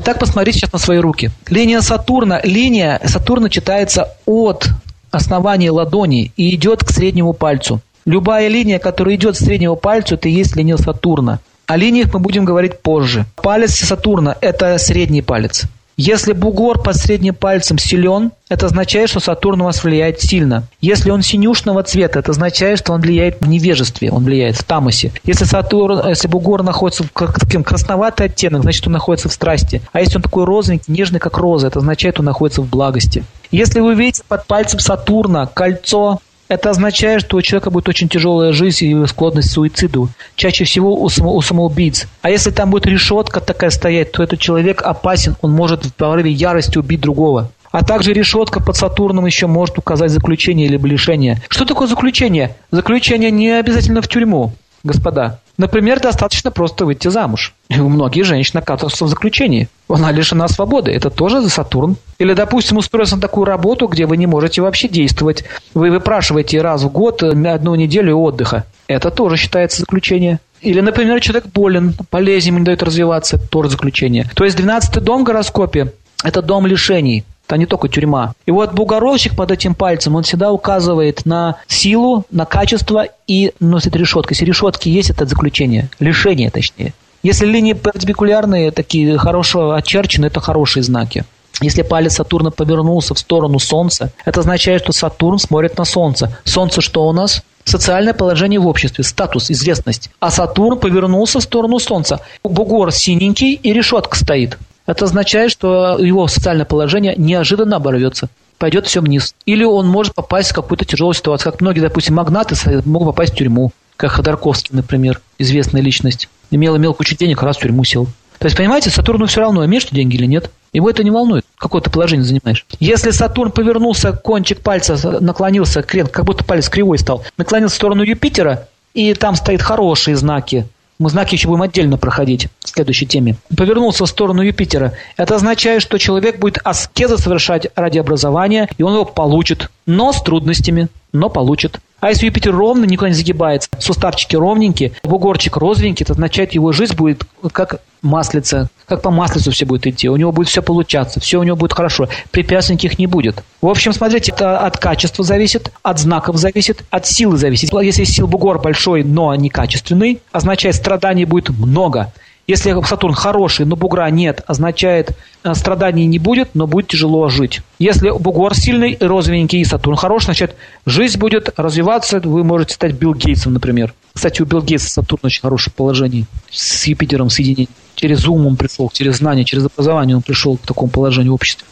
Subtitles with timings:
[0.00, 1.32] Итак, посмотрите сейчас на свои руки.
[1.48, 4.68] Линия Сатурна, линия Сатурна читается от
[5.10, 7.80] основания ладони и идет к среднему пальцу.
[8.06, 11.40] Любая линия, которая идет с среднего пальца, это и есть линия Сатурна.
[11.66, 13.26] О линиях мы будем говорить позже.
[13.42, 15.64] Палец Сатурна– это средний палец.
[16.00, 20.62] Если бугор под средним пальцем силен, это означает, что Сатурн у вас влияет сильно.
[20.80, 25.10] Если он синюшного цвета, это означает, что он влияет в невежестве, он влияет в тамосе.
[25.24, 27.08] Если Сатурн, если бугор находится в
[27.40, 29.82] таким красноватый оттенок, значит, он находится в страсти.
[29.92, 33.24] А если он такой розовенький, нежный, как роза, это означает, что он находится в благости.
[33.50, 38.52] Если вы видите под пальцем Сатурна кольцо это означает, что у человека будет очень тяжелая
[38.52, 40.08] жизнь и склонность к суициду.
[40.34, 42.06] Чаще всего у, само, у самоубийц.
[42.22, 46.30] А если там будет решетка такая стоять, то этот человек опасен, он может в порыве
[46.30, 47.50] ярости убить другого.
[47.70, 51.42] А также решетка под Сатурном еще может указать заключение или лишение.
[51.48, 52.56] Что такое заключение?
[52.70, 54.52] Заключение не обязательно в тюрьму,
[54.82, 55.40] господа.
[55.58, 57.52] Например, достаточно просто выйти замуж.
[57.68, 59.68] И у многих женщин оказываются в заключении.
[59.88, 60.92] Она лишена свободы.
[60.92, 61.96] Это тоже за Сатурн.
[62.18, 65.44] Или, допустим, устроиться на такую работу, где вы не можете вообще действовать.
[65.74, 68.64] Вы выпрашиваете раз в год одну неделю отдыха.
[68.86, 70.38] Это тоже считается заключение.
[70.60, 74.30] Или, например, человек болен, болезнь ему не дает развиваться, тоже заключение.
[74.34, 75.92] То есть 12-й дом в гороскопе–
[76.24, 77.24] это дом лишений.
[77.48, 78.34] Это не только тюрьма.
[78.44, 83.96] И вот бугоровщик под этим пальцем, он всегда указывает на силу, на качество и носит
[83.96, 84.32] решетку.
[84.32, 85.88] Если решетки есть, это заключение.
[85.98, 86.92] Лишение, точнее.
[87.22, 91.24] Если линии перпендикулярные, такие хорошо очерчены, это хорошие знаки.
[91.62, 96.36] Если палец Сатурна повернулся в сторону Солнца, это означает, что Сатурн смотрит на Солнце.
[96.44, 97.42] Солнце что у нас?
[97.64, 100.10] Социальное положение в обществе, статус, известность.
[100.20, 102.20] А Сатурн повернулся в сторону Солнца.
[102.44, 109.00] Бугор синенький и решетка стоит это означает, что его социальное положение неожиданно оборвется пойдет все
[109.00, 109.34] вниз.
[109.44, 111.52] Или он может попасть в какую-то тяжелую ситуацию.
[111.52, 113.70] Как многие, допустим, магнаты могут попасть в тюрьму.
[113.96, 116.28] Как Ходорковский, например, известная личность.
[116.50, 118.06] Имел, имел кучу денег, раз в тюрьму сел.
[118.38, 120.50] То есть, понимаете, Сатурну все равно, имеешь ты деньги или нет.
[120.72, 122.64] Его это не волнует, какое ты положение занимаешь.
[122.80, 128.68] Если Сатурн повернулся, кончик пальца наклонился, как будто палец кривой стал, наклонился в сторону Юпитера,
[128.94, 130.66] и там стоят хорошие знаки
[130.98, 133.36] мы знаки еще будем отдельно проходить в следующей теме.
[133.56, 134.94] Повернулся в сторону Юпитера.
[135.16, 140.22] Это означает, что человек будет аскезы совершать ради образования, и он его получит, но с
[140.22, 141.80] трудностями, но получит.
[142.00, 146.94] А если Юпитер ровно, никуда не загибается, суставчики ровненькие, бугорчик розовенький, это означает, его жизнь
[146.94, 150.08] будет как маслица, как по маслицу все будет идти.
[150.08, 152.08] У него будет все получаться, все у него будет хорошо.
[152.30, 153.42] Препятствий никаких не будет.
[153.60, 157.72] В общем, смотрите, это от качества зависит, от знаков зависит, от силы зависит.
[157.72, 162.12] Если сил бугор большой, но некачественный, означает, страданий будет много.
[162.48, 165.10] Если Сатурн хороший, но бугра нет, означает,
[165.44, 167.60] э, страданий не будет, но будет тяжело жить.
[167.78, 173.12] Если бугор сильный, розовенький и Сатурн хороший, значит, жизнь будет развиваться, вы можете стать Билл
[173.12, 173.92] Гейтсом, например.
[174.14, 177.68] Кстати, у Билл Гейтса Сатурн очень хорошее положение с Юпитером соединение.
[177.94, 181.66] Через ум он пришел, через знание, через образование он пришел к такому положению в обществе.